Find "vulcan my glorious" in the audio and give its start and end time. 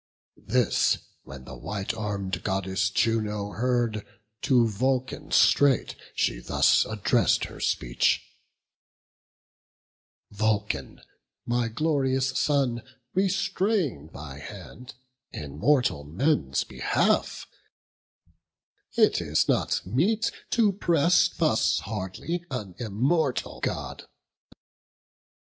10.31-12.29